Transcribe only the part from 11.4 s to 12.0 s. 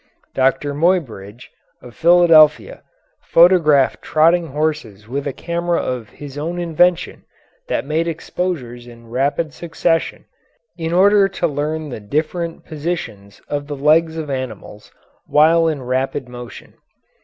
learn the